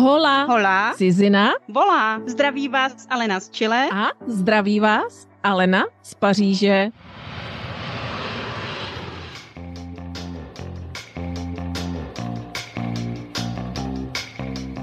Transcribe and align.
Hola. 0.00 0.44
Hola. 0.44 0.94
Cizina. 0.96 1.50
Volá. 1.68 2.20
Zdraví 2.26 2.68
vás 2.68 3.06
Alena 3.10 3.40
z 3.40 3.50
Chile. 3.50 3.88
A 3.92 4.06
zdraví 4.26 4.80
vás 4.80 5.26
Alena 5.42 5.84
z 6.02 6.14
Paříže. 6.14 6.88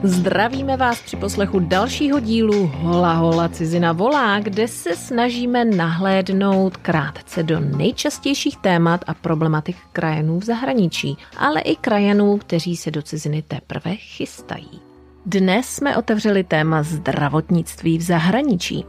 Zdravíme 0.03 0.77
vás 0.77 1.01
při 1.01 1.17
poslechu 1.17 1.59
dalšího 1.59 2.19
dílu 2.19 2.67
Hola 2.67 3.13
Hola 3.13 3.49
Cizina 3.49 3.91
volá, 3.91 4.39
kde 4.39 4.67
se 4.67 4.95
snažíme 4.95 5.65
nahlédnout 5.65 6.77
krátce 6.77 7.43
do 7.43 7.59
nejčastějších 7.59 8.57
témat 8.57 9.01
a 9.07 9.13
problematik 9.13 9.77
krajanů 9.93 10.39
v 10.39 10.43
zahraničí, 10.43 11.17
ale 11.37 11.61
i 11.61 11.75
krajanů, 11.75 12.37
kteří 12.37 12.77
se 12.77 12.91
do 12.91 13.01
ciziny 13.01 13.41
teprve 13.41 13.95
chystají. 13.95 14.86
Dnes 15.25 15.69
jsme 15.69 15.97
otevřeli 15.97 16.43
téma 16.43 16.83
zdravotnictví 16.83 17.97
v 17.97 18.01
zahraničí. 18.01 18.85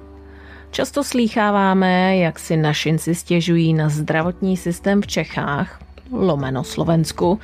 Často 0.70 1.04
slýcháváme, 1.04 2.16
jak 2.16 2.38
si 2.38 2.56
našinci 2.56 3.14
stěžují 3.14 3.74
na 3.74 3.88
zdravotní 3.88 4.56
systém 4.56 5.02
v 5.02 5.06
Čechách, 5.06 5.80
lomeno 6.12 6.64
Slovensku, 6.64 7.40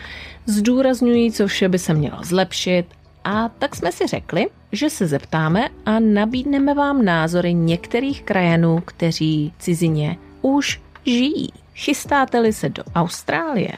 zdůrazňují, 0.46 1.32
co 1.32 1.46
vše 1.46 1.68
by 1.68 1.78
se 1.78 1.94
mělo 1.94 2.18
zlepšit 2.22 2.86
a 3.24 3.48
tak 3.48 3.76
jsme 3.76 3.92
si 3.92 4.06
řekli, 4.06 4.46
že 4.72 4.90
se 4.90 5.06
zeptáme 5.06 5.68
a 5.86 6.00
nabídneme 6.00 6.74
vám 6.74 7.04
názory 7.04 7.54
některých 7.54 8.22
krajanů, 8.22 8.82
kteří 8.84 9.52
cizině 9.58 10.16
už 10.42 10.80
žijí. 11.06 11.52
Chystáte-li 11.74 12.52
se 12.52 12.68
do 12.68 12.82
Austrálie? 12.94 13.72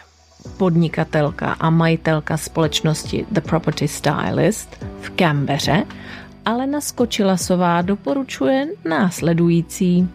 Podnikatelka 0.58 1.56
a 1.60 1.70
majitelka 1.70 2.36
společnosti 2.36 3.26
The 3.30 3.40
Property 3.40 3.88
Stylist 3.88 4.84
v 5.00 5.10
Canberře 5.10 5.86
Alena 6.44 6.80
Skočilasová 6.80 7.82
doporučuje 7.82 8.68
následující. 8.84 10.08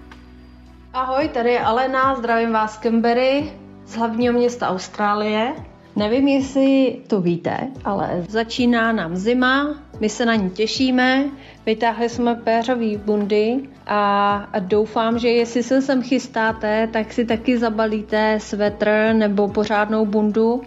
Ahoj, 0.93 1.29
tady 1.29 1.51
je 1.51 1.59
Alena, 1.59 2.15
zdravím 2.15 2.51
vás 2.51 2.73
z 2.73 2.77
Canberry, 2.77 3.53
z 3.85 3.95
hlavního 3.95 4.33
města 4.33 4.69
Austrálie. 4.69 5.53
Nevím, 5.95 6.27
jestli 6.27 6.97
to 7.07 7.21
víte, 7.21 7.57
ale 7.83 8.25
začíná 8.29 8.91
nám 8.91 9.15
zima, 9.15 9.75
my 10.01 10.09
se 10.09 10.25
na 10.25 10.35
ní 10.35 10.49
těšíme, 10.49 11.25
vytáhli 11.65 12.09
jsme 12.09 12.35
péřový 12.35 12.97
bundy 12.97 13.59
a 13.87 14.47
doufám, 14.59 15.19
že 15.19 15.29
jestli 15.29 15.63
se 15.63 15.81
sem 15.81 16.03
chystáte, 16.03 16.87
tak 16.93 17.13
si 17.13 17.25
taky 17.25 17.57
zabalíte 17.57 18.39
svetr 18.39 19.09
nebo 19.13 19.47
pořádnou 19.47 20.05
bundu 20.05 20.61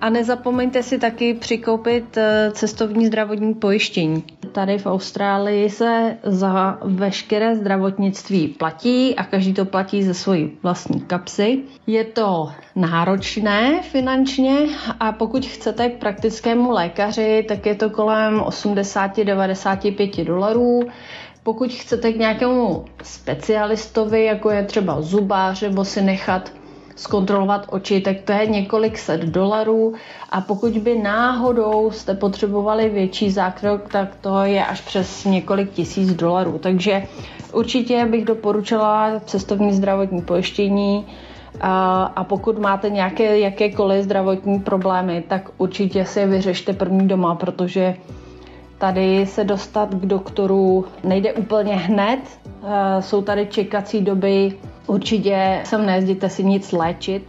a 0.00 0.08
nezapomeňte 0.10 0.82
si 0.82 0.98
taky 0.98 1.34
přikoupit 1.34 2.16
eh, 2.16 2.50
cestovní 2.54 3.06
zdravotní 3.06 3.54
pojištění. 3.54 4.24
Tady 4.52 4.78
v 4.78 4.86
Austrálii 4.86 5.70
se 5.70 6.16
za 6.22 6.78
veškeré 6.84 7.56
zdravotnictví 7.56 8.48
platí 8.48 9.14
a 9.16 9.24
každý 9.24 9.54
to 9.54 9.64
platí 9.64 10.02
ze 10.02 10.14
svojí 10.14 10.50
vlastní 10.62 11.00
kapsy. 11.00 11.58
Je 11.86 12.04
to 12.04 12.50
náročné 12.76 13.82
finančně 13.82 14.56
a 15.00 15.12
pokud 15.12 15.46
chcete 15.46 15.88
k 15.88 15.98
praktickému 15.98 16.70
lékaři, 16.70 17.44
tak 17.48 17.66
je 17.66 17.74
to 17.74 17.90
kolem 17.90 18.40
80-95 18.40 20.24
dolarů. 20.24 20.80
Pokud 21.42 21.72
chcete 21.72 22.12
k 22.12 22.16
nějakému 22.18 22.84
specialistovi, 23.02 24.24
jako 24.24 24.50
je 24.50 24.64
třeba 24.64 25.00
zubář, 25.02 25.62
nebo 25.62 25.84
si 25.84 26.02
nechat 26.02 26.52
zkontrolovat 26.98 27.66
oči, 27.70 28.00
tak 28.00 28.16
to 28.24 28.32
je 28.32 28.46
několik 28.46 28.98
set 28.98 29.20
dolarů. 29.20 29.94
A 30.30 30.40
pokud 30.40 30.72
by 30.78 30.98
náhodou 30.98 31.90
jste 31.90 32.14
potřebovali 32.14 32.88
větší 32.88 33.30
zákrok, 33.30 33.92
tak 33.92 34.16
to 34.20 34.42
je 34.42 34.64
až 34.66 34.80
přes 34.80 35.24
několik 35.24 35.70
tisíc 35.72 36.14
dolarů. 36.14 36.58
Takže 36.58 37.02
určitě 37.52 38.06
bych 38.06 38.24
doporučila 38.24 39.20
cestovní 39.24 39.72
zdravotní 39.72 40.22
pojištění. 40.22 41.06
A, 41.60 42.02
a 42.16 42.24
pokud 42.24 42.58
máte 42.58 42.90
nějaké 42.90 43.38
jakékoliv 43.38 44.04
zdravotní 44.04 44.58
problémy, 44.60 45.24
tak 45.28 45.50
určitě 45.58 46.04
si 46.04 46.20
je 46.20 46.26
vyřešte 46.26 46.72
první 46.72 47.08
doma, 47.08 47.34
protože 47.34 47.94
Tady 48.78 49.26
se 49.26 49.44
dostat 49.44 49.88
k 49.94 50.06
doktoru 50.06 50.84
nejde 51.04 51.32
úplně 51.32 51.76
hned, 51.76 52.20
jsou 53.00 53.22
tady 53.22 53.46
čekací 53.46 54.00
doby 54.00 54.52
Určitě 54.88 55.62
sem 55.64 55.86
nejezděte 55.86 56.30
si 56.30 56.44
nic 56.44 56.72
léčit. 56.72 57.22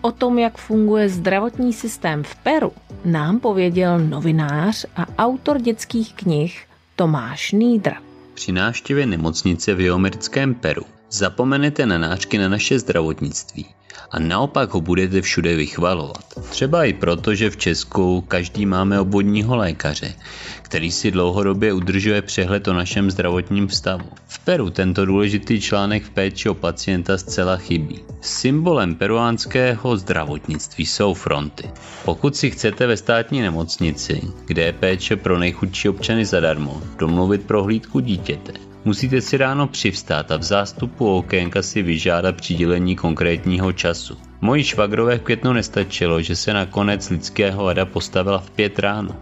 O 0.00 0.12
tom, 0.12 0.38
jak 0.38 0.58
funguje 0.58 1.08
zdravotní 1.08 1.72
systém 1.72 2.22
v 2.22 2.34
Peru, 2.34 2.72
nám 3.04 3.40
pověděl 3.40 3.98
novinář 3.98 4.86
a 4.96 5.06
autor 5.18 5.60
dětských 5.60 6.14
knih 6.14 6.66
Tomáš 6.96 7.52
Nýdra. 7.52 7.96
Při 8.34 8.52
návštěvě 8.52 9.06
nemocnice 9.06 9.74
v 9.74 9.80
jihoamerickém 9.80 10.54
Peru 10.54 10.82
zapomenete 11.10 11.86
na 11.86 11.98
náčky 11.98 12.38
na 12.38 12.48
naše 12.48 12.78
zdravotnictví 12.78 13.66
a 14.10 14.18
naopak 14.18 14.74
ho 14.74 14.80
budete 14.80 15.20
všude 15.20 15.56
vychvalovat. 15.56 16.24
Třeba 16.50 16.84
i 16.84 16.92
proto, 16.92 17.34
že 17.34 17.50
v 17.50 17.56
Česku 17.56 18.20
každý 18.20 18.66
máme 18.66 19.00
obvodního 19.00 19.56
lékaře, 19.56 20.14
který 20.62 20.92
si 20.92 21.10
dlouhodobě 21.10 21.72
udržuje 21.72 22.22
přehled 22.22 22.68
o 22.68 22.72
našem 22.72 23.10
zdravotním 23.10 23.68
stavu. 23.68 24.08
V 24.26 24.38
Peru 24.38 24.70
tento 24.70 25.06
důležitý 25.06 25.60
článek 25.60 26.02
v 26.02 26.10
péči 26.10 26.48
o 26.48 26.54
pacienta 26.54 27.18
zcela 27.18 27.56
chybí. 27.56 28.00
Symbolem 28.20 28.94
peruánského 28.94 29.96
zdravotnictví 29.96 30.86
jsou 30.86 31.14
fronty. 31.14 31.70
Pokud 32.04 32.36
si 32.36 32.50
chcete 32.50 32.86
ve 32.86 32.96
státní 32.96 33.40
nemocnici, 33.40 34.20
kde 34.46 34.62
je 34.62 34.72
péče 34.72 35.16
pro 35.16 35.38
nejchudší 35.38 35.88
občany 35.88 36.24
zadarmo, 36.24 36.82
domluvit 36.98 37.42
prohlídku 37.46 38.00
dítěte, 38.00 38.69
Musíte 38.84 39.20
si 39.20 39.36
ráno 39.36 39.66
přivstát 39.66 40.30
a 40.30 40.36
v 40.36 40.42
zástupu 40.42 41.16
okénka 41.16 41.62
si 41.62 41.82
vyžádat 41.82 42.36
přidělení 42.36 42.96
konkrétního 42.96 43.72
času. 43.72 44.16
Mojí 44.40 44.64
švagrové 44.64 45.18
v 45.18 45.22
květnu 45.22 45.52
nestačilo, 45.52 46.22
že 46.22 46.36
se 46.36 46.52
nakonec 46.52 47.10
lidského 47.10 47.64
hada 47.64 47.84
postavila 47.84 48.38
v 48.38 48.50
pět 48.50 48.78
ráno. 48.78 49.16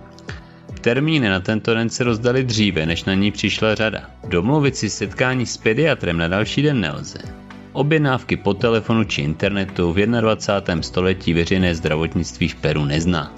Termíny 0.80 1.28
na 1.28 1.40
tento 1.40 1.74
den 1.74 1.90
se 1.90 2.04
rozdali 2.04 2.44
dříve, 2.44 2.86
než 2.86 3.04
na 3.04 3.14
ní 3.14 3.30
přišla 3.30 3.74
řada. 3.74 4.00
Domluvit 4.28 4.76
si 4.76 4.90
setkání 4.90 5.46
s 5.46 5.56
pediatrem 5.56 6.18
na 6.18 6.28
další 6.28 6.62
den 6.62 6.80
nelze. 6.80 7.18
Objednávky 7.72 8.36
po 8.36 8.54
telefonu 8.54 9.04
či 9.04 9.22
internetu 9.22 9.92
v 9.92 10.06
21. 10.06 10.82
století 10.82 11.34
veřejné 11.34 11.74
zdravotnictví 11.74 12.48
v 12.48 12.54
Peru 12.54 12.84
nezná. 12.84 13.34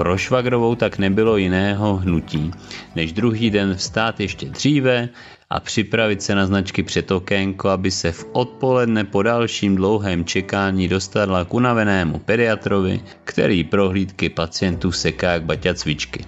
Pro 0.00 0.18
švagrovou 0.18 0.74
tak 0.74 0.98
nebylo 0.98 1.36
jiného 1.36 1.96
hnutí, 1.96 2.50
než 2.96 3.12
druhý 3.12 3.50
den 3.50 3.74
vstát 3.74 4.20
ještě 4.20 4.46
dříve 4.46 5.08
a 5.50 5.60
připravit 5.60 6.22
se 6.22 6.34
na 6.34 6.46
značky 6.46 6.82
před 6.82 7.10
okénko, 7.10 7.68
aby 7.68 7.90
se 7.90 8.12
v 8.12 8.24
odpoledne 8.32 9.04
po 9.04 9.22
dalším 9.22 9.76
dlouhém 9.76 10.24
čekání 10.24 10.88
dostala 10.88 11.44
k 11.44 11.54
unavenému 11.54 12.18
pediatrovi, 12.18 13.00
který 13.24 13.64
prohlídky 13.64 14.28
pacientů 14.28 14.92
seká 14.92 15.32
jak 15.32 15.42
baťa 15.44 15.74
cvičky. 15.74 16.24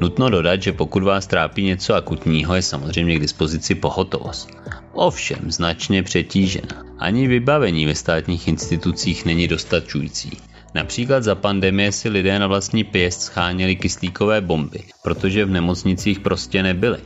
Nutno 0.00 0.30
dodat, 0.30 0.62
že 0.62 0.72
pokud 0.72 1.02
vás 1.02 1.26
trápí 1.26 1.62
něco 1.62 1.94
akutního, 1.94 2.54
je 2.54 2.62
samozřejmě 2.62 3.16
k 3.16 3.20
dispozici 3.20 3.74
pohotovost. 3.74 4.50
Ovšem 4.92 5.50
značně 5.50 6.02
přetížena. 6.02 6.84
Ani 6.98 7.28
vybavení 7.28 7.86
ve 7.86 7.94
státních 7.94 8.48
institucích 8.48 9.24
není 9.24 9.48
dostačující. 9.48 10.30
Například 10.78 11.24
za 11.24 11.34
pandemie 11.34 11.92
si 11.92 12.08
lidé 12.08 12.38
na 12.38 12.46
vlastní 12.46 12.84
pěst 12.84 13.22
scháněli 13.22 13.76
kyslíkové 13.76 14.40
bomby, 14.40 14.80
protože 15.02 15.44
v 15.44 15.50
nemocnicích 15.50 16.20
prostě 16.20 16.62
nebyly. 16.62 16.98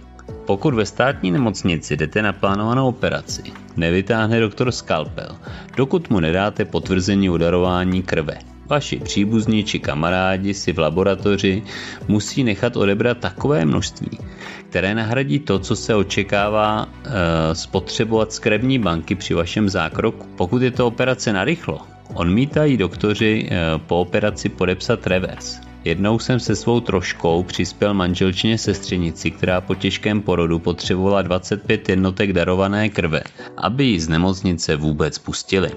Pokud 0.46 0.74
ve 0.74 0.86
státní 0.86 1.30
nemocnici 1.30 1.96
jdete 1.96 2.22
na 2.22 2.32
plánovanou 2.32 2.88
operaci, 2.88 3.42
nevytáhne 3.76 4.40
doktor 4.40 4.72
skalpel, 4.72 5.36
dokud 5.76 6.10
mu 6.10 6.20
nedáte 6.20 6.64
potvrzení 6.64 7.30
o 7.30 7.38
darování 7.38 8.02
krve. 8.02 8.38
Vaši 8.66 8.96
příbuzní 8.96 9.64
či 9.64 9.78
kamarádi 9.78 10.54
si 10.54 10.72
v 10.72 10.78
laboratoři 10.78 11.62
musí 12.08 12.44
nechat 12.44 12.76
odebrat 12.76 13.18
takové 13.18 13.64
množství, 13.64 14.18
které 14.68 14.94
nahradí 14.94 15.38
to, 15.38 15.58
co 15.58 15.76
se 15.76 15.94
očekává 15.94 16.88
e, 16.88 17.54
spotřebovat 17.54 18.32
z 18.32 18.38
krevní 18.38 18.78
banky 18.78 19.14
při 19.14 19.34
vašem 19.34 19.68
zákroku. 19.68 20.26
Pokud 20.36 20.62
je 20.62 20.70
to 20.70 20.86
operace 20.86 21.32
na 21.32 21.44
rychlo, 21.44 21.91
odmítají 22.14 22.76
doktoři 22.76 23.48
e, 23.50 23.78
po 23.78 24.00
operaci 24.00 24.48
podepsat 24.48 25.06
revers. 25.06 25.60
Jednou 25.84 26.18
jsem 26.18 26.40
se 26.40 26.56
svou 26.56 26.80
troškou 26.80 27.42
přispěl 27.42 27.94
manželčině 27.94 28.58
sestřenici, 28.58 29.30
která 29.30 29.60
po 29.60 29.74
těžkém 29.74 30.22
porodu 30.22 30.58
potřebovala 30.58 31.22
25 31.22 31.88
jednotek 31.88 32.32
darované 32.32 32.88
krve, 32.88 33.22
aby 33.56 33.84
ji 33.84 34.00
z 34.00 34.08
nemocnice 34.08 34.76
vůbec 34.76 35.18
pustili. 35.18 35.70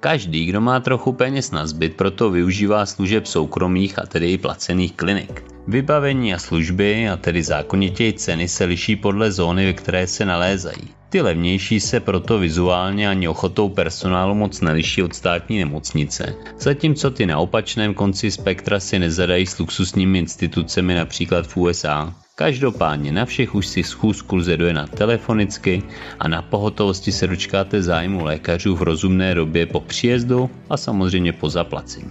Každý, 0.00 0.46
kdo 0.46 0.60
má 0.60 0.80
trochu 0.80 1.12
peněz 1.12 1.50
na 1.50 1.66
zbyt, 1.66 1.96
proto 1.96 2.30
využívá 2.30 2.86
služeb 2.86 3.26
soukromých 3.26 3.98
a 3.98 4.06
tedy 4.06 4.32
i 4.32 4.38
placených 4.38 4.92
klinik. 4.92 5.44
Vybavení 5.70 6.34
a 6.34 6.38
služby, 6.38 7.08
a 7.08 7.16
tedy 7.16 7.42
zákonitěji 7.42 8.12
ceny, 8.12 8.48
se 8.48 8.64
liší 8.64 8.96
podle 8.96 9.32
zóny, 9.32 9.66
ve 9.66 9.72
které 9.72 10.06
se 10.06 10.24
nalézají. 10.24 10.88
Ty 11.08 11.20
levnější 11.20 11.80
se 11.80 12.00
proto 12.00 12.38
vizuálně 12.38 13.08
ani 13.08 13.28
ochotou 13.28 13.68
personálu 13.68 14.34
moc 14.34 14.60
neliší 14.60 15.02
od 15.02 15.14
státní 15.14 15.58
nemocnice, 15.58 16.34
zatímco 16.58 17.10
ty 17.10 17.26
na 17.26 17.38
opačném 17.38 17.94
konci 17.94 18.30
spektra 18.30 18.80
si 18.80 18.98
nezadají 18.98 19.46
s 19.46 19.58
luxusními 19.58 20.18
institucemi 20.18 20.94
například 20.94 21.46
v 21.46 21.56
USA. 21.56 22.14
Každopádně 22.34 23.12
na 23.12 23.24
všech 23.24 23.54
už 23.54 23.66
si 23.66 23.82
schůzku 23.82 24.36
lze 24.36 24.56
dojenat 24.56 24.90
telefonicky 24.90 25.82
a 26.18 26.28
na 26.28 26.42
pohotovosti 26.42 27.12
se 27.12 27.26
dočkáte 27.26 27.82
zájmu 27.82 28.24
lékařů 28.24 28.76
v 28.76 28.82
rozumné 28.82 29.34
době 29.34 29.66
po 29.66 29.80
příjezdu 29.80 30.50
a 30.70 30.76
samozřejmě 30.76 31.32
po 31.32 31.50
zaplacení. 31.50 32.10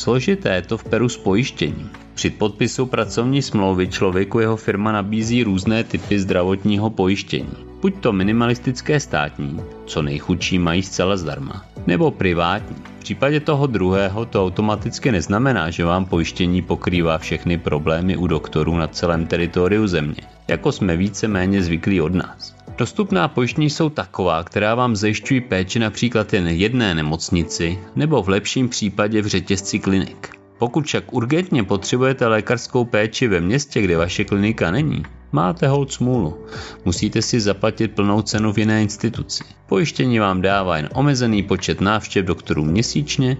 Složité 0.00 0.54
je 0.54 0.62
to 0.62 0.78
v 0.78 0.84
Peru 0.84 1.08
s 1.08 1.16
pojištěním. 1.16 1.90
Při 2.14 2.30
podpisu 2.30 2.86
pracovní 2.86 3.42
smlouvy 3.42 3.88
člověku 3.88 4.40
jeho 4.40 4.56
firma 4.56 4.92
nabízí 4.92 5.42
různé 5.42 5.84
typy 5.84 6.18
zdravotního 6.18 6.90
pojištění. 6.90 7.52
Buď 7.80 7.94
to 8.00 8.12
minimalistické 8.12 9.00
státní, 9.00 9.60
co 9.86 10.02
nejchudší 10.02 10.58
mají 10.58 10.82
zcela 10.82 11.16
zdarma, 11.16 11.64
nebo 11.86 12.10
privátní. 12.10 12.76
V 12.76 13.00
případě 13.00 13.40
toho 13.40 13.66
druhého 13.66 14.24
to 14.24 14.44
automaticky 14.44 15.12
neznamená, 15.12 15.70
že 15.70 15.84
vám 15.84 16.04
pojištění 16.04 16.62
pokrývá 16.62 17.18
všechny 17.18 17.58
problémy 17.58 18.16
u 18.16 18.26
doktorů 18.26 18.76
na 18.76 18.88
celém 18.88 19.26
teritoriu 19.26 19.86
země, 19.86 20.22
jako 20.48 20.72
jsme 20.72 20.96
více 20.96 21.28
méně 21.28 21.62
zvyklí 21.62 22.00
od 22.00 22.14
nás. 22.14 22.59
Dostupná 22.80 23.28
pojištění 23.28 23.70
jsou 23.70 23.90
taková, 23.90 24.44
která 24.44 24.74
vám 24.74 24.96
zajišťují 24.96 25.40
péči 25.40 25.78
například 25.78 26.32
jen 26.32 26.48
jedné 26.48 26.94
nemocnici 26.94 27.78
nebo 27.96 28.22
v 28.22 28.28
lepším 28.28 28.68
případě 28.68 29.22
v 29.22 29.26
řetězci 29.26 29.78
klinik. 29.78 30.28
Pokud 30.58 30.86
však 30.86 31.12
urgentně 31.12 31.64
potřebujete 31.64 32.26
lékařskou 32.26 32.84
péči 32.84 33.28
ve 33.28 33.40
městě, 33.40 33.82
kde 33.82 33.96
vaše 33.96 34.24
klinika 34.24 34.70
není, 34.70 35.02
máte 35.32 35.68
hold 35.68 35.92
smůlu. 35.92 36.46
Musíte 36.84 37.22
si 37.22 37.40
zaplatit 37.40 37.88
plnou 37.88 38.22
cenu 38.22 38.52
v 38.52 38.58
jiné 38.58 38.82
instituci. 38.82 39.44
Pojištění 39.66 40.18
vám 40.18 40.42
dává 40.42 40.76
jen 40.76 40.88
omezený 40.94 41.42
počet 41.42 41.80
návštěv 41.80 42.26
doktorů 42.26 42.64
měsíčně, 42.64 43.36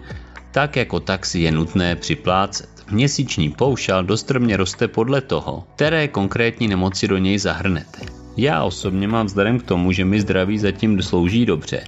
tak 0.53 0.77
jako 0.77 1.01
taxi 1.01 1.41
je 1.41 1.53
nutné 1.53 1.97
připlácet. 1.97 2.69
Měsíční 2.91 3.51
poušal 3.51 4.05
dostrmě 4.05 4.57
roste 4.57 4.89
podle 4.89 5.21
toho, 5.21 5.65
které 5.75 6.09
konkrétní 6.09 6.69
nemoci 6.69 7.09
do 7.09 7.19
něj 7.19 7.39
zahrnete. 7.39 8.10
Já 8.37 8.65
osobně 8.65 9.09
mám 9.09 9.27
vzhledem 9.27 9.59
k 9.59 9.63
tomu, 9.63 9.93
že 9.93 10.05
mi 10.05 10.21
zdraví 10.21 10.59
zatím 10.59 11.03
slouží 11.03 11.47
dobře, 11.47 11.85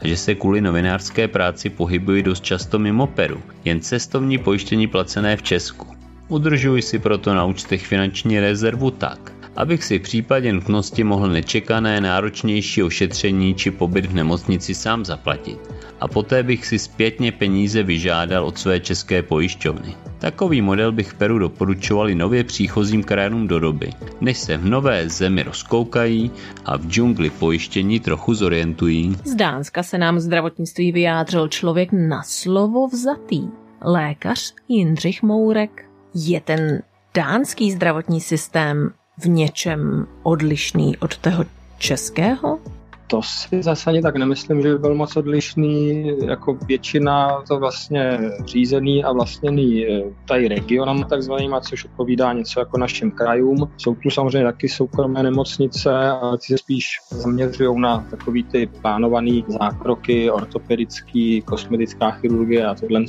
a 0.00 0.06
že 0.06 0.16
se 0.16 0.34
kvůli 0.34 0.60
novinářské 0.60 1.28
práci 1.28 1.70
pohybuji 1.70 2.22
dost 2.22 2.44
často 2.44 2.78
mimo 2.78 3.06
Peru, 3.06 3.42
jen 3.64 3.80
cestovní 3.80 4.38
pojištění 4.38 4.86
placené 4.86 5.36
v 5.36 5.42
Česku. 5.42 5.86
Udržuji 6.28 6.82
si 6.82 6.98
proto 6.98 7.34
na 7.34 7.44
účtech 7.44 7.86
finanční 7.86 8.40
rezervu 8.40 8.90
tak, 8.90 9.32
abych 9.56 9.84
si 9.84 9.98
v 9.98 10.02
případě 10.02 10.52
nutnosti 10.52 11.04
mohl 11.04 11.28
nečekané 11.28 12.00
náročnější 12.00 12.82
ošetření 12.82 13.54
či 13.54 13.70
pobyt 13.70 14.06
v 14.06 14.14
nemocnici 14.14 14.74
sám 14.74 15.04
zaplatit 15.04 15.58
a 16.00 16.08
poté 16.08 16.42
bych 16.42 16.66
si 16.66 16.78
zpětně 16.78 17.32
peníze 17.32 17.82
vyžádal 17.82 18.44
od 18.44 18.58
své 18.58 18.80
české 18.80 19.22
pojišťovny. 19.22 19.94
Takový 20.18 20.62
model 20.62 20.92
bych 20.92 21.08
v 21.08 21.14
Peru 21.14 21.38
doporučoval 21.38 22.10
i 22.10 22.14
nově 22.14 22.44
příchozím 22.44 23.02
krajinům 23.02 23.46
do 23.46 23.60
doby, 23.60 23.90
než 24.20 24.38
se 24.38 24.56
v 24.56 24.64
nové 24.64 25.08
zemi 25.08 25.42
rozkoukají 25.42 26.30
a 26.64 26.76
v 26.76 26.86
džungli 26.86 27.30
pojištění 27.30 28.00
trochu 28.00 28.34
zorientují. 28.34 29.16
Z 29.24 29.34
Dánska 29.34 29.82
se 29.82 29.98
nám 29.98 30.20
zdravotnictví 30.20 30.92
vyjádřil 30.92 31.48
člověk 31.48 31.88
na 31.92 32.22
slovo 32.22 32.88
vzatý. 32.88 33.48
Lékař 33.82 34.54
Jindřich 34.68 35.22
Mourek. 35.22 35.84
Je 36.14 36.40
ten 36.40 36.82
dánský 37.14 37.72
zdravotní 37.72 38.20
systém 38.20 38.90
v 39.18 39.28
něčem 39.28 40.06
odlišný 40.22 40.96
od 40.96 41.18
toho 41.18 41.44
českého? 41.78 42.58
To 43.06 43.22
si 43.22 43.62
zase 43.62 43.90
ani 43.90 44.02
tak 44.02 44.16
nemyslím, 44.16 44.62
že 44.62 44.68
by 44.68 44.78
byl 44.78 44.94
moc 44.94 45.16
odlišný, 45.16 46.06
jako 46.26 46.58
většina 46.66 47.42
to 47.48 47.58
vlastně 47.58 48.18
řízený 48.44 49.04
a 49.04 49.12
vlastněný 49.12 49.86
eh, 49.86 50.02
tady 50.28 50.48
regionama 50.48 51.04
takzvanýma, 51.04 51.60
což 51.60 51.84
odpovídá 51.84 52.32
něco 52.32 52.60
jako 52.60 52.78
našim 52.78 53.10
krajům. 53.10 53.70
Jsou 53.76 53.94
tu 53.94 54.10
samozřejmě 54.10 54.44
taky 54.44 54.68
soukromé 54.68 55.22
nemocnice, 55.22 56.08
ale 56.08 56.38
ty 56.38 56.46
se 56.46 56.58
spíš 56.58 56.98
zaměřují 57.10 57.80
na 57.80 58.06
takový 58.10 58.44
ty 58.44 58.66
plánované 58.66 59.40
zákroky, 59.48 60.30
ortopedický, 60.30 61.42
kosmetická 61.42 62.10
chirurgie 62.10 62.66
a 62.66 62.74
tohle. 62.74 63.04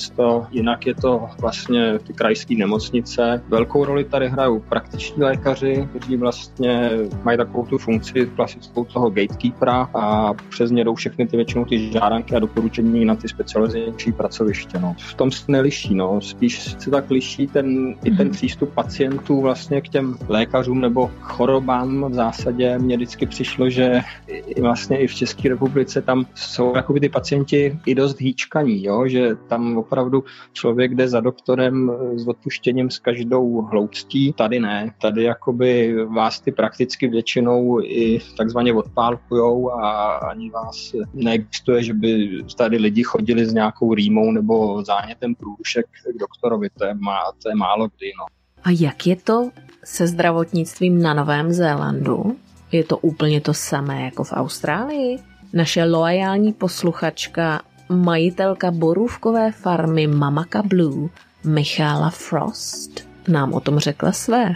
Jinak 0.52 0.88
je 0.88 0.96
to 0.96 1.28
vlastně 1.40 2.00
ty 2.00 2.14
krajské 2.14 2.56
nemocnice. 2.56 3.44
Velkou 3.48 3.86
roli 3.86 4.04
tady 4.04 4.30
hrajou 4.30 4.60
praktiční 4.60 5.24
lékaři, 5.24 5.88
kteří 5.90 6.18
vlastně 6.18 6.90
mají 7.24 7.38
takovou 7.38 7.66
tu 7.66 7.78
funkci 7.78 8.26
klasickou 8.36 8.86
toho 8.86 9.10
gatekeepera, 9.10 9.85
a 9.94 10.34
přes 10.50 10.72
ně 10.72 10.84
jdou 10.84 10.96
všechny 10.96 11.28
ty 11.28 11.38
většinou 11.38 11.66
ty 11.66 11.92
žádanky 11.92 12.36
a 12.36 12.40
doporučení 12.40 13.06
na 13.06 13.16
ty 13.16 13.28
specializovanější 13.28 14.12
pracoviště. 14.12 14.80
No. 14.80 14.96
V 15.00 15.14
tom 15.14 15.32
se 15.32 15.52
neliší, 15.52 15.96
no. 15.96 16.22
spíš 16.22 16.76
se 16.80 16.92
tak 16.92 17.10
liší 17.10 17.48
ten, 17.48 17.96
i 18.04 18.12
ten 18.12 18.28
mhm. 18.28 18.36
přístup 18.36 18.74
pacientů 18.74 19.42
vlastně 19.42 19.82
k 19.82 19.90
těm 19.90 20.18
lékařům 20.28 20.82
nebo 20.82 21.12
chorobám 21.22 22.12
v 22.12 22.14
zásadě. 22.14 22.78
Mně 22.78 22.96
vždycky 22.96 23.26
přišlo, 23.26 23.70
že 23.70 24.02
i 24.28 24.62
vlastně 24.62 24.98
i 25.00 25.08
v 25.08 25.16
České 25.16 25.50
republice 25.50 26.02
tam 26.02 26.26
jsou 26.36 26.76
jakoby 26.76 27.00
ty 27.00 27.10
pacienti 27.10 27.80
i 27.86 27.96
dost 27.96 28.22
hýčkaní, 28.22 28.84
jo? 28.84 29.08
že 29.08 29.36
tam 29.48 29.78
opravdu 29.78 30.24
člověk 30.54 30.96
jde 30.96 31.08
za 31.08 31.20
doktorem 31.20 31.92
s 32.16 32.28
odpuštěním 32.28 32.90
s 32.90 33.00
každou 33.00 33.62
hlouctí, 33.62 34.34
tady 34.34 34.60
ne, 34.60 34.94
tady 35.02 35.24
jakoby 35.24 35.96
vás 36.06 36.42
ty 36.42 36.52
prakticky 36.52 37.08
většinou 37.08 37.80
i 37.84 38.20
takzvaně 38.38 38.74
odpálkujou 38.74 39.72
a 39.84 40.14
ani 40.14 40.50
vás 40.50 40.96
neexistuje, 41.14 41.84
že 41.84 41.94
by 41.94 42.44
tady 42.58 42.78
lidi 42.78 43.04
chodili 43.04 43.46
s 43.46 43.54
nějakou 43.54 43.94
rýmou 43.94 44.32
nebo 44.32 44.84
zánětem 44.84 45.36
průšek 45.36 45.86
k 45.86 46.20
doktorovi. 46.20 46.70
To 46.70 46.86
je, 46.86 46.94
má, 46.94 47.20
to 47.44 47.50
je 47.50 47.56
málo 47.56 47.88
kdy. 47.88 48.12
No. 48.20 48.26
A 48.64 48.70
jak 48.70 49.08
je 49.08 49.16
to 49.16 49.50
se 49.84 50.08
zdravotnictvím 50.08 51.02
na 51.02 51.14
Novém 51.14 51.54
Zélandu? 51.54 52.38
Je 52.72 52.84
to 52.84 52.98
úplně 52.98 53.42
to 53.42 53.54
samé 53.54 54.04
jako 54.04 54.24
v 54.24 54.34
Austrálii? 54.34 55.18
Naše 55.54 55.84
loajální 55.84 56.54
posluchačka, 56.54 57.62
majitelka 57.90 58.72
borůvkové 58.72 59.52
farmy 59.52 60.08
Mamaka 60.08 60.64
Blue, 60.64 61.10
Michála 61.44 62.10
Frost, 62.10 63.08
nám 63.28 63.54
o 63.54 63.60
tom 63.60 63.80
řekla 63.80 64.12
své. 64.12 64.56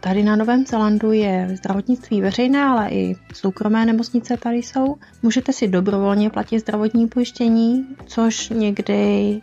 Tady 0.00 0.22
na 0.22 0.36
Novém 0.36 0.66
Zelandu 0.66 1.12
je 1.12 1.48
zdravotnictví 1.52 2.20
veřejné, 2.20 2.64
ale 2.64 2.88
i 2.90 3.16
soukromé 3.34 3.86
nemocnice 3.86 4.36
tady 4.36 4.56
jsou. 4.56 4.96
Můžete 5.22 5.52
si 5.52 5.68
dobrovolně 5.68 6.30
platit 6.30 6.58
zdravotní 6.58 7.06
pojištění, 7.06 7.86
což 8.06 8.48
někdy 8.48 9.40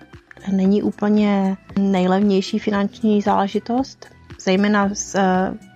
není 0.52 0.84
úplně 0.84 1.58
nejlevnější 1.80 2.60
finanční 2.60 3.22
záležitost, 3.22 4.06
zejména 4.42 4.90
s, 4.94 5.20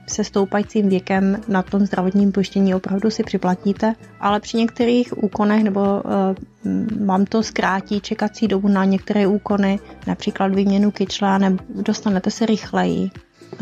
se 0.07 0.23
stoupajícím 0.23 0.89
věkem 0.89 1.41
na 1.47 1.63
tom 1.63 1.85
zdravotním 1.85 2.31
pojištění 2.31 2.75
opravdu 2.75 3.09
si 3.09 3.23
připlatíte, 3.23 3.93
ale 4.19 4.39
při 4.39 4.57
některých 4.57 5.23
úkonech 5.23 5.63
nebo 5.63 5.81
uh, 5.81 7.07
vám 7.07 7.25
to 7.25 7.43
zkrátí 7.43 8.01
čekací 8.01 8.47
dobu 8.47 8.67
na 8.67 8.85
některé 8.85 9.27
úkony, 9.27 9.79
například 10.07 10.55
výměnu 10.55 10.91
kyčle, 10.91 11.39
nebo 11.39 11.63
dostanete 11.75 12.31
se 12.31 12.45
rychleji. 12.45 13.09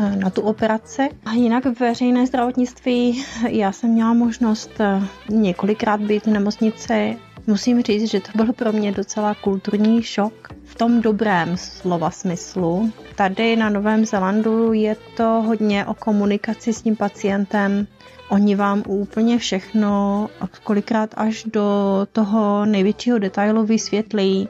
Eh, 0.00 0.16
na 0.16 0.30
tu 0.30 0.40
operaci. 0.42 1.08
A 1.24 1.32
jinak 1.32 1.64
v 1.64 1.80
veřejné 1.80 2.26
zdravotnictví 2.26 3.24
já 3.48 3.72
jsem 3.72 3.90
měla 3.90 4.14
možnost 4.14 4.70
eh, 4.80 5.02
několikrát 5.30 6.00
být 6.00 6.26
v 6.26 6.30
nemocnici. 6.30 7.16
Musím 7.46 7.82
říct, 7.82 8.10
že 8.10 8.20
to 8.20 8.30
byl 8.34 8.52
pro 8.52 8.72
mě 8.72 8.92
docela 8.92 9.34
kulturní 9.34 10.02
šok 10.02 10.48
v 10.64 10.74
tom 10.74 11.00
dobrém 11.02 11.56
slova 11.56 12.10
smyslu. 12.10 12.92
Tady 13.16 13.56
na 13.56 13.68
Novém 13.70 14.06
Zelandu 14.06 14.72
je 14.72 14.96
to 15.16 15.24
hodně 15.24 15.86
o 15.86 15.94
komunikaci 15.94 16.72
s 16.72 16.82
tím 16.82 16.96
pacientem. 16.96 17.86
Oni 18.28 18.54
vám 18.54 18.82
úplně 18.88 19.38
všechno, 19.38 20.28
kolikrát 20.64 21.10
až 21.16 21.44
do 21.44 21.66
toho 22.12 22.64
největšího 22.66 23.18
detailu 23.18 23.64
vysvětlí 23.64 24.48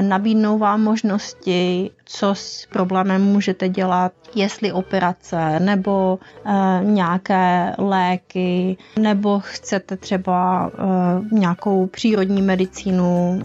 nabídnou 0.00 0.58
vám 0.58 0.82
možnosti, 0.82 1.90
co 2.04 2.34
s 2.34 2.66
problémem 2.72 3.22
můžete 3.22 3.68
dělat, 3.68 4.12
jestli 4.34 4.72
operace 4.72 5.60
nebo 5.60 6.18
e, 6.44 6.84
nějaké 6.84 7.74
léky, 7.78 8.76
nebo 8.98 9.40
chcete 9.40 9.96
třeba 9.96 10.70
e, 10.74 11.34
nějakou 11.34 11.86
přírodní 11.86 12.42
medicínu, 12.42 13.42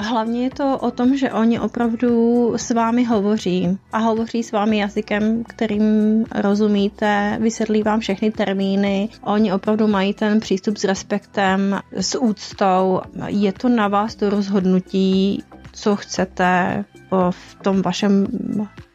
Hlavně 0.00 0.44
je 0.44 0.50
to 0.50 0.78
o 0.78 0.90
tom, 0.90 1.16
že 1.16 1.32
oni 1.32 1.60
opravdu 1.60 2.52
s 2.56 2.70
vámi 2.70 3.04
hovoří 3.04 3.78
a 3.92 3.98
hovoří 3.98 4.42
s 4.42 4.52
vámi 4.52 4.78
jazykem, 4.78 5.44
kterým 5.44 6.24
rozumíte, 6.34 7.38
vysvětlí 7.40 7.82
vám 7.82 8.00
všechny 8.00 8.30
termíny. 8.30 9.08
Oni 9.22 9.52
opravdu 9.52 9.86
mají 9.86 10.14
ten 10.14 10.40
přístup 10.40 10.76
s 10.76 10.84
respektem, 10.84 11.80
s 11.92 12.18
úctou. 12.18 13.00
Je 13.26 13.52
to 13.52 13.68
na 13.68 13.88
vás 13.88 14.14
to 14.14 14.30
rozhodnutí, 14.30 15.42
co 15.78 15.96
chcete 15.96 16.84
v 17.30 17.54
tom 17.62 17.82
vašem 17.82 18.26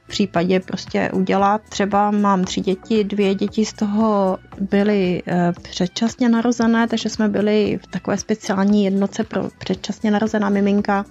případě 0.07 0.59
prostě 0.59 1.11
udělat. 1.13 1.61
Třeba 1.69 2.11
mám 2.11 2.43
tři 2.43 2.61
děti, 2.61 3.03
dvě 3.03 3.35
děti 3.35 3.65
z 3.65 3.73
toho 3.73 4.37
byly 4.59 5.23
eh, 5.27 5.51
předčasně 5.61 6.29
narozené, 6.29 6.87
takže 6.87 7.09
jsme 7.09 7.29
byli 7.29 7.79
v 7.83 7.87
takové 7.87 8.17
speciální 8.17 8.85
jednoce 8.85 9.23
pro 9.23 9.49
předčasně 9.59 10.11
narozená 10.11 10.49
miminka. 10.49 11.05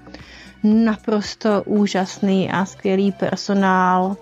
Naprosto 0.62 1.62
úžasný 1.66 2.50
a 2.50 2.64
skvělý 2.64 3.12
personál, 3.12 4.16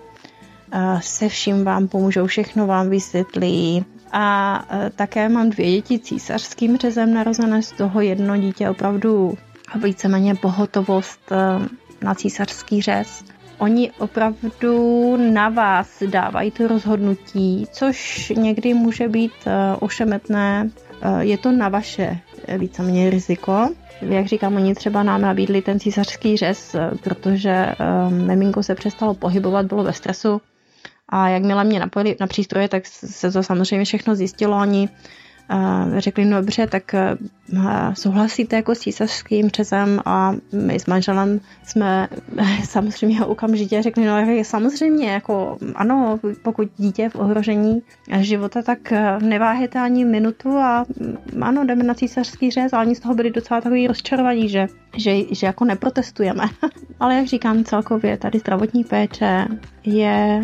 eh, 0.71 0.99
se 1.01 1.29
vším 1.29 1.63
vám 1.63 1.87
pomůžou, 1.87 2.25
všechno 2.25 2.67
vám 2.67 2.89
vysvětlí. 2.89 3.85
A 4.11 4.65
eh, 4.69 4.89
také 4.95 5.29
mám 5.29 5.49
dvě 5.49 5.71
děti 5.71 5.99
císařským 5.99 6.77
řezem 6.77 7.13
narozené, 7.13 7.61
z 7.63 7.71
toho 7.71 8.01
jedno 8.01 8.37
dítě 8.37 8.69
opravdu 8.69 9.37
víceméně 9.75 10.35
pohotovost 10.35 11.31
na 12.01 12.15
císařský 12.15 12.81
řez. 12.81 13.23
Oni 13.61 13.91
opravdu 13.91 15.17
na 15.17 15.49
vás 15.49 16.03
dávají 16.03 16.51
to 16.51 16.67
rozhodnutí, 16.67 17.67
což 17.71 18.29
někdy 18.35 18.73
může 18.73 19.07
být 19.07 19.31
eh, 19.45 19.75
ošemetné. 19.79 20.69
Eh, 21.01 21.25
je 21.25 21.37
to 21.37 21.51
na 21.51 21.69
vaše 21.69 22.19
eh, 22.47 22.57
víceméně 22.57 23.09
riziko. 23.09 23.69
Jak 24.01 24.25
říkám, 24.25 24.55
oni 24.55 24.75
třeba 24.75 25.03
nám 25.03 25.21
nabídli 25.21 25.61
ten 25.61 25.79
císařský 25.79 26.37
řez, 26.37 26.75
protože 27.03 27.75
miminko 28.09 28.63
se 28.63 28.75
přestalo 28.75 29.13
pohybovat, 29.13 29.65
bylo 29.65 29.83
ve 29.83 29.93
stresu. 29.93 30.41
A 31.09 31.27
jakmile 31.27 31.63
mě 31.63 31.79
napojili 31.79 32.15
na 32.19 32.27
přístroje, 32.27 32.67
tak 32.67 32.83
se 32.87 33.31
to 33.31 33.43
samozřejmě 33.43 33.85
všechno 33.85 34.15
zjistilo. 34.15 34.57
Oni 34.57 34.89
řekli, 35.97 36.25
no 36.25 36.37
dobře, 36.37 36.67
tak 36.67 36.93
eh, 36.93 37.17
souhlasíte 37.93 38.55
jako 38.55 38.75
s 38.75 38.79
císařským 38.79 39.49
řezem 39.49 39.99
a 40.05 40.35
my 40.53 40.79
s 40.79 40.85
manželem 40.85 41.39
jsme 41.63 42.07
samozřejmě 42.63 43.25
okamžitě 43.25 43.81
řekli, 43.81 44.05
no 44.05 44.15
samozřejmě, 44.43 45.11
jako 45.11 45.57
ano, 45.75 46.19
pokud 46.43 46.67
dítě 46.77 47.01
je 47.01 47.09
v 47.09 47.15
ohrožení 47.15 47.81
života, 48.19 48.61
tak 48.61 48.91
eh, 48.91 49.19
neváhejte 49.19 49.79
ani 49.79 50.05
minutu 50.05 50.57
a 50.57 50.85
mm, 50.99 51.43
ano, 51.43 51.65
jdeme 51.65 51.83
na 51.83 51.93
císařský 51.93 52.51
řez. 52.51 52.73
A 52.73 52.81
oni 52.81 52.95
z 52.95 52.99
toho 52.99 53.15
byli 53.15 53.31
docela 53.31 53.61
takový 53.61 53.87
rozčarovaní, 53.87 54.49
že, 54.49 54.67
že, 54.97 55.11
že 55.31 55.47
jako 55.47 55.65
neprotestujeme. 55.65 56.43
Ale 56.99 57.15
jak 57.15 57.25
říkám 57.25 57.63
celkově, 57.63 58.17
tady 58.17 58.39
zdravotní 58.39 58.83
péče 58.83 59.47
je 59.83 60.43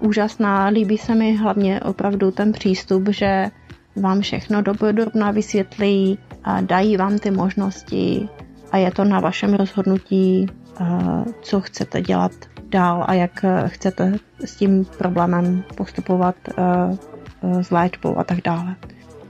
úžasná, 0.00 0.66
líbí 0.66 0.98
se 0.98 1.14
mi 1.14 1.36
hlavně 1.36 1.80
opravdu 1.80 2.30
ten 2.30 2.52
přístup, 2.52 3.08
že 3.08 3.50
vám 3.96 4.20
všechno 4.20 4.62
dopodrobna 4.62 5.30
vysvětlí 5.30 6.18
a 6.44 6.60
dají 6.60 6.96
vám 6.96 7.18
ty 7.18 7.30
možnosti 7.30 8.28
a 8.72 8.76
je 8.76 8.90
to 8.90 9.04
na 9.04 9.20
vašem 9.20 9.54
rozhodnutí, 9.54 10.46
co 11.42 11.60
chcete 11.60 12.02
dělat 12.02 12.32
dál 12.68 13.04
a 13.08 13.14
jak 13.14 13.44
chcete 13.66 14.12
s 14.44 14.56
tím 14.56 14.84
problémem 14.98 15.64
postupovat 15.76 16.34
s 17.42 17.70
léčbou 17.70 18.18
a 18.18 18.24
tak 18.24 18.38
dále. 18.44 18.76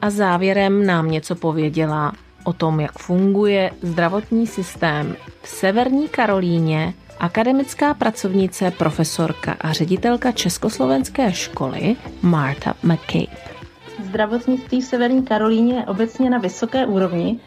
A 0.02 0.10
závěrem 0.10 0.86
nám 0.86 1.10
něco 1.10 1.34
pověděla 1.34 2.12
o 2.44 2.52
tom, 2.52 2.80
jak 2.80 2.98
funguje 2.98 3.70
zdravotní 3.82 4.46
systém 4.46 5.16
v 5.42 5.48
Severní 5.48 6.08
Karolíně 6.08 6.94
akademická 7.20 7.94
pracovnice, 7.94 8.70
profesorka 8.70 9.56
a 9.60 9.72
ředitelka 9.72 10.32
Československé 10.32 11.32
školy 11.32 11.96
Marta 12.22 12.74
McCabe 12.82 13.55
zdravotnictví 14.02 14.80
v 14.80 14.84
Severní 14.84 15.22
Karolíně 15.22 15.74
je 15.74 15.84
obecně 15.86 16.30
na 16.30 16.38
vysoké 16.38 16.86
úrovni, 16.86 17.40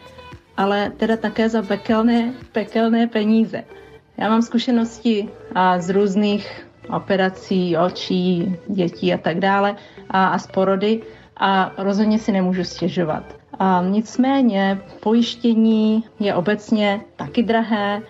ale 0.57 0.91
teda 0.97 1.17
také 1.17 1.49
za 1.49 1.61
pekelné, 1.61 2.33
pekelné 2.51 3.07
peníze. 3.07 3.63
Já 4.17 4.29
mám 4.29 4.41
zkušenosti 4.41 5.29
a 5.55 5.79
z 5.79 5.89
různých 5.89 6.67
operací 6.89 7.77
očí, 7.77 8.55
dětí 8.67 9.13
a 9.13 9.17
tak 9.17 9.39
dále 9.39 9.75
a, 10.09 10.27
a 10.27 10.37
z 10.39 10.47
porody 10.47 11.01
a 11.37 11.71
rozhodně 11.77 12.19
si 12.19 12.31
nemůžu 12.31 12.63
stěžovat. 12.63 13.23
A 13.59 13.83
nicméně 13.89 14.81
pojištění 14.99 16.03
je 16.19 16.35
obecně 16.35 17.01
taky 17.15 17.43
drahé 17.43 18.01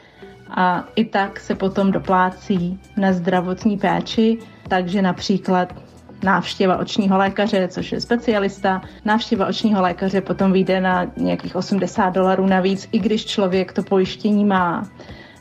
a 0.50 0.88
i 0.96 1.06
tak 1.06 1.40
se 1.40 1.56
potom 1.56 1.92
doplácí 1.92 2.80
na 2.98 3.14
zdravotní 3.14 3.78
péči, 3.78 4.38
takže 4.68 5.02
například 5.02 5.74
návštěva 6.24 6.78
očního 6.78 7.18
lékaře, 7.18 7.68
což 7.68 7.92
je 7.92 8.02
specialista. 8.02 8.82
Návštěva 9.06 9.48
očního 9.48 9.82
lékaře 9.82 10.22
potom 10.22 10.52
vyjde 10.52 10.82
na 10.82 11.06
nějakých 11.18 11.56
80 11.56 12.10
dolarů 12.10 12.46
navíc, 12.48 12.90
i 12.92 13.00
když 13.00 13.26
člověk 13.26 13.74
to 13.74 13.84
pojištění 13.84 14.46
má. 14.46 14.90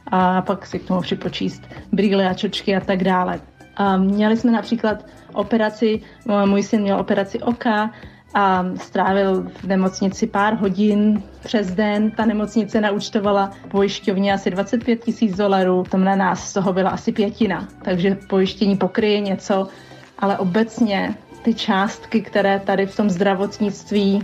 A 0.07 0.43
pak 0.43 0.67
si 0.67 0.79
k 0.79 0.87
tomu 0.89 1.01
připočíst 1.01 1.63
brýle 1.93 2.29
a 2.29 2.35
čočky 2.35 2.77
a 2.77 2.81
tak 2.81 3.05
dále. 3.05 3.41
A 3.77 3.97
měli 3.97 4.37
jsme 4.37 4.53
například 4.53 5.07
operaci, 5.33 6.01
můj 6.45 6.63
syn 6.63 6.83
měl 6.83 7.01
operaci 7.01 7.41
oka, 7.41 7.91
a 8.35 8.65
strávil 8.77 9.43
v 9.43 9.65
nemocnici 9.65 10.27
pár 10.27 10.55
hodin 10.55 11.23
přes 11.45 11.71
den. 11.71 12.11
Ta 12.11 12.25
nemocnice 12.25 12.81
naučtovala 12.81 13.51
pojišťovně 13.69 14.33
asi 14.33 14.51
25 14.51 15.05
tisíc 15.05 15.37
dolarů, 15.37 15.85
tom 15.91 16.05
na 16.05 16.17
nás 16.17 16.51
z 16.51 16.53
toho 16.53 16.73
byla 16.73 16.91
asi 16.91 17.13
pětina, 17.13 17.69
takže 17.83 18.17
pojištění 18.29 18.77
pokryje 18.77 19.21
něco, 19.21 19.69
ale 20.19 20.39
obecně 20.39 21.15
ty 21.43 21.55
částky, 21.55 22.21
které 22.21 22.61
tady 22.61 22.87
v 22.87 22.97
tom 22.97 23.11
zdravotnictví 23.11 24.23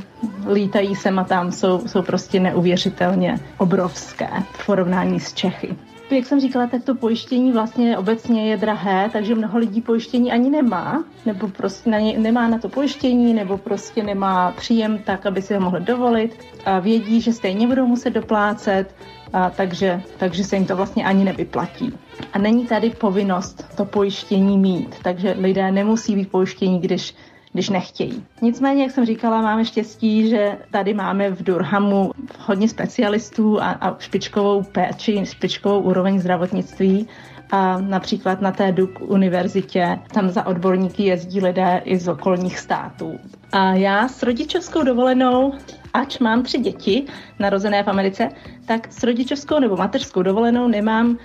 lítají 0.53 0.97
sem 0.97 1.19
a 1.19 1.25
tam, 1.25 1.53
jsou, 1.53 1.89
jsou 1.89 2.03
prostě 2.03 2.41
neuvěřitelně 2.41 3.41
obrovské 3.59 4.29
v 4.53 4.67
porovnání 4.67 5.21
s 5.21 5.35
Čechy. 5.35 5.77
Jak 6.11 6.27
jsem 6.27 6.41
říkala, 6.41 6.67
tak 6.67 6.85
to 6.85 6.95
pojištění 6.95 7.53
vlastně 7.53 7.99
obecně 7.99 8.51
je 8.51 8.57
drahé, 8.57 9.11
takže 9.13 9.35
mnoho 9.35 9.59
lidí 9.59 9.81
pojištění 9.81 10.33
ani 10.33 10.51
nemá, 10.51 11.05
nebo 11.27 11.49
prostě 11.49 11.91
na 11.91 11.99
ně, 11.99 12.19
nemá 12.19 12.49
na 12.49 12.59
to 12.59 12.69
pojištění, 12.69 13.35
nebo 13.35 13.59
prostě 13.59 14.03
nemá 14.03 14.53
příjem 14.53 14.99
tak, 14.99 15.27
aby 15.27 15.43
si 15.43 15.55
ho 15.55 15.61
mohl 15.61 15.81
dovolit 15.81 16.39
a 16.65 16.79
vědí, 16.79 17.21
že 17.21 17.33
stejně 17.33 17.67
budou 17.67 17.87
muset 17.87 18.11
doplácet, 18.11 18.95
a 19.35 19.51
takže, 19.51 20.03
takže 20.19 20.45
se 20.45 20.57
jim 20.57 20.67
to 20.67 20.77
vlastně 20.77 21.05
ani 21.05 21.25
nevyplatí. 21.25 21.93
A 22.33 22.39
není 22.39 22.67
tady 22.67 22.91
povinnost 22.91 23.67
to 23.77 23.85
pojištění 23.85 24.59
mít, 24.59 24.97
takže 25.03 25.35
lidé 25.39 25.73
nemusí 25.73 26.15
být 26.15 26.31
pojištění, 26.31 26.81
když 26.81 27.15
když 27.55 27.69
nechtějí. 27.69 28.25
Nicméně, 28.43 28.83
jak 28.83 28.93
jsem 28.93 29.07
říkala, 29.07 29.43
máme 29.43 29.65
štěstí, 29.65 30.29
že 30.29 30.59
tady 30.71 30.95
máme 30.95 31.31
v 31.31 31.43
Durhamu 31.43 32.11
hodně 32.39 32.69
specialistů 32.69 33.63
a, 33.63 33.71
a 33.71 33.99
špičkovou 33.99 34.63
péči, 34.63 35.27
špičkovou 35.27 35.81
úroveň 35.81 36.19
zdravotnictví. 36.21 37.09
A 37.57 37.81
například 37.81 38.41
na 38.41 38.53
té 38.53 38.73
Duke 38.73 39.05
univerzitě, 39.05 39.99
tam 40.15 40.31
za 40.31 40.47
odborníky 40.47 41.03
jezdí 41.03 41.41
lidé 41.41 41.83
i 41.85 41.99
z 41.99 42.09
okolních 42.09 42.59
států. 42.59 43.19
A 43.53 43.75
já 43.75 44.09
s 44.09 44.23
rodičovskou 44.23 44.83
dovolenou 44.83 45.53
ač 45.93 46.19
mám 46.19 46.43
tři 46.43 46.59
děti 46.59 47.05
narozené 47.39 47.83
v 47.83 47.89
Americe, 47.89 48.29
tak 48.67 48.93
s 48.93 49.03
rodičovskou 49.03 49.59
nebo 49.59 49.77
mateřskou 49.77 50.23
dovolenou 50.23 50.69
nemám 50.69 51.19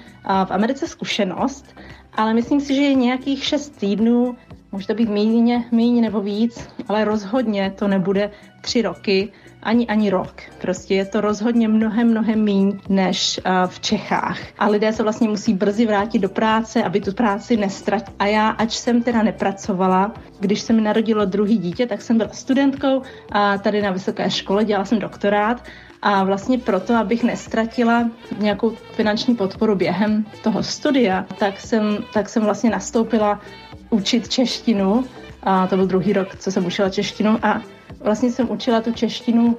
v 0.45 0.51
Americe 0.51 0.87
zkušenost, 0.87 1.75
ale 2.13 2.33
myslím 2.33 2.61
si, 2.61 2.75
že 2.75 2.81
je 2.81 2.93
nějakých 2.93 3.45
šest 3.45 3.69
týdnů, 3.69 4.35
může 4.71 4.87
to 4.87 4.93
být 4.93 5.09
méně, 5.09 5.65
méně 5.71 6.01
nebo 6.01 6.21
víc, 6.21 6.67
ale 6.87 7.05
rozhodně 7.05 7.73
to 7.75 7.87
nebude 7.87 8.31
tři 8.61 8.81
roky, 8.81 9.31
ani 9.63 9.87
ani 9.87 10.09
rok. 10.09 10.41
Prostě 10.61 10.95
je 10.95 11.05
to 11.05 11.21
rozhodně 11.21 11.67
mnohem, 11.67 12.07
mnohem 12.07 12.43
míň 12.43 12.79
než 12.89 13.39
v 13.67 13.79
Čechách. 13.79 14.39
A 14.59 14.67
lidé 14.67 14.93
se 14.93 15.03
vlastně 15.03 15.29
musí 15.29 15.53
brzy 15.53 15.85
vrátit 15.85 16.19
do 16.19 16.29
práce, 16.29 16.83
aby 16.83 17.01
tu 17.01 17.13
práci 17.13 17.57
nestratili. 17.57 18.15
A 18.19 18.25
já, 18.25 18.49
ač 18.49 18.77
jsem 18.77 19.03
teda 19.03 19.23
nepracovala, 19.23 20.13
když 20.39 20.61
se 20.61 20.73
mi 20.73 20.81
narodilo 20.81 21.25
druhý 21.25 21.57
dítě, 21.57 21.85
tak 21.85 22.01
jsem 22.01 22.17
byla 22.17 22.29
studentkou 22.33 23.01
a 23.31 23.57
tady 23.57 23.81
na 23.81 23.91
vysoké 23.91 24.29
škole 24.29 24.65
dělala 24.65 24.85
jsem 24.85 24.99
doktorát 24.99 25.63
a 26.01 26.23
vlastně 26.23 26.57
proto, 26.57 26.95
abych 26.95 27.23
nestratila 27.23 28.09
nějakou 28.37 28.69
finanční 28.69 29.35
podporu 29.35 29.75
během 29.75 30.25
toho 30.43 30.63
studia, 30.63 31.25
tak 31.39 31.59
jsem, 31.59 31.97
tak 32.13 32.29
jsem 32.29 32.43
vlastně 32.43 32.69
nastoupila 32.69 33.41
učit 33.89 34.29
češtinu 34.29 35.05
a 35.43 35.67
to 35.67 35.75
byl 35.75 35.87
druhý 35.87 36.13
rok, 36.13 36.35
co 36.35 36.51
jsem 36.51 36.65
učila 36.65 36.89
češtinu 36.89 37.39
a 37.45 37.61
vlastně 37.99 38.31
jsem 38.31 38.51
učila 38.51 38.81
tu 38.81 38.91
češtinu 38.91 39.57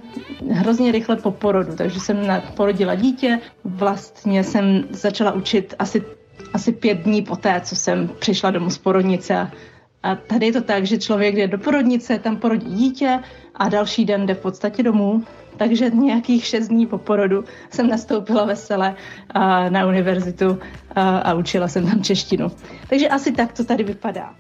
hrozně 0.51 0.93
rychle 0.93 1.17
po 1.17 1.31
porodu, 1.31 1.77
takže 1.77 2.01
jsem 2.01 2.43
porodila 2.57 2.95
dítě, 2.95 3.41
vlastně 3.65 4.45
jsem 4.45 4.85
začala 4.91 5.33
učit 5.33 5.75
asi, 5.79 6.03
asi 6.53 6.73
pět 6.73 6.99
dní 6.99 7.23
poté, 7.23 7.61
co 7.65 7.77
jsem 7.77 8.11
přišla 8.19 8.51
domů 8.51 8.71
z 8.71 8.79
porodnice 8.79 9.37
a 9.37 9.51
tady 10.27 10.47
je 10.47 10.53
to 10.53 10.63
tak, 10.63 10.87
že 10.87 10.99
člověk 10.99 11.35
jde 11.35 11.49
do 11.49 11.59
porodnice, 11.59 12.19
tam 12.19 12.37
porodí 12.37 12.75
dítě 12.75 13.21
a 13.55 13.69
další 13.69 14.05
den 14.05 14.27
jde 14.27 14.35
v 14.35 14.41
podstatě 14.41 14.83
domů. 14.83 15.25
Takže 15.57 15.91
nějakých 15.91 16.45
šest 16.45 16.69
dní 16.69 16.87
po 16.87 16.99
porodu 16.99 17.45
jsem 17.71 17.89
nastoupila 17.89 18.45
vesele 18.45 18.95
na 19.69 19.87
univerzitu 19.87 20.59
a, 20.95 21.19
a 21.19 21.35
učila 21.35 21.69
jsem 21.69 21.87
tam 21.87 22.03
češtinu. 22.03 22.49
Takže 22.89 23.09
asi 23.09 23.33
tak 23.33 23.53
to 23.53 23.65
tady 23.65 23.85
vypadá. 23.85 24.35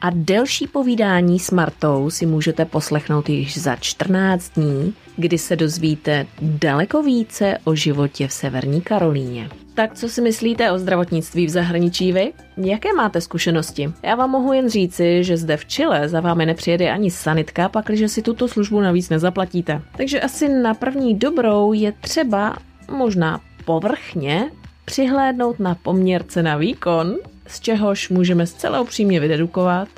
A 0.00 0.10
delší 0.14 0.66
povídání 0.66 1.38
s 1.38 1.50
Martou 1.50 2.10
si 2.10 2.26
můžete 2.26 2.64
poslechnout 2.64 3.28
již 3.28 3.58
za 3.58 3.76
14 3.76 4.52
dní, 4.54 4.94
kdy 5.16 5.38
se 5.38 5.56
dozvíte 5.56 6.26
daleko 6.42 7.02
více 7.02 7.58
o 7.64 7.74
životě 7.74 8.28
v 8.28 8.32
Severní 8.32 8.80
Karolíně. 8.80 9.48
Tak 9.74 9.94
co 9.94 10.08
si 10.08 10.20
myslíte 10.20 10.72
o 10.72 10.78
zdravotnictví 10.78 11.46
v 11.46 11.50
zahraničí 11.50 12.12
vy? 12.12 12.32
Jaké 12.56 12.92
máte 12.92 13.20
zkušenosti? 13.20 13.92
Já 14.02 14.14
vám 14.14 14.30
mohu 14.30 14.52
jen 14.52 14.68
říci, 14.68 15.24
že 15.24 15.36
zde 15.36 15.56
v 15.56 15.64
Chile 15.64 16.08
za 16.08 16.20
vámi 16.20 16.46
nepřijede 16.46 16.90
ani 16.90 17.10
sanitka, 17.10 17.68
pakliže 17.68 18.08
si 18.08 18.22
tuto 18.22 18.48
službu 18.48 18.80
navíc 18.80 19.08
nezaplatíte. 19.08 19.82
Takže 19.96 20.20
asi 20.20 20.48
na 20.48 20.74
první 20.74 21.14
dobrou 21.14 21.72
je 21.72 21.92
třeba 21.92 22.56
možná 22.90 23.40
povrchně 23.64 24.50
přihlédnout 24.88 25.60
na 25.60 25.74
poměrce 25.74 26.42
na 26.42 26.56
výkon, 26.56 27.16
z 27.46 27.60
čehož 27.60 28.08
můžeme 28.08 28.46
zcela 28.46 28.80
upřímně 28.80 29.20
vydedukovat, 29.20 29.88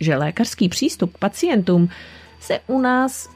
že 0.00 0.16
lékařský 0.16 0.68
přístup 0.68 1.14
k 1.14 1.18
pacientům 1.18 1.88
se 2.40 2.60
u 2.66 2.80
nás 2.80 3.28